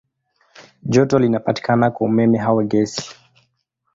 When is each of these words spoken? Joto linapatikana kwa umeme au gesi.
Joto 0.83 1.19
linapatikana 1.19 1.91
kwa 1.91 2.07
umeme 2.07 2.39
au 2.39 2.63
gesi. 2.63 3.15